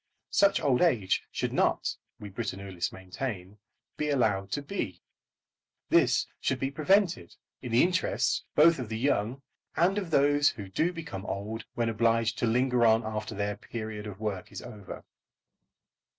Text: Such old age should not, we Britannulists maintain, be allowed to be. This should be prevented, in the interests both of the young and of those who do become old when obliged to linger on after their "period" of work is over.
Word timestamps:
Such 0.31 0.59
old 0.59 0.81
age 0.81 1.21
should 1.31 1.53
not, 1.53 1.95
we 2.19 2.27
Britannulists 2.31 2.91
maintain, 2.91 3.59
be 3.97 4.09
allowed 4.09 4.49
to 4.53 4.63
be. 4.63 5.03
This 5.89 6.25
should 6.39 6.59
be 6.59 6.71
prevented, 6.71 7.35
in 7.61 7.71
the 7.71 7.83
interests 7.83 8.43
both 8.55 8.79
of 8.79 8.89
the 8.89 8.97
young 8.97 9.43
and 9.75 9.99
of 9.99 10.09
those 10.09 10.49
who 10.49 10.69
do 10.69 10.91
become 10.91 11.23
old 11.27 11.65
when 11.75 11.87
obliged 11.87 12.39
to 12.39 12.47
linger 12.47 12.83
on 12.83 13.05
after 13.05 13.35
their 13.35 13.55
"period" 13.57 14.07
of 14.07 14.19
work 14.19 14.51
is 14.51 14.63
over. 14.63 15.05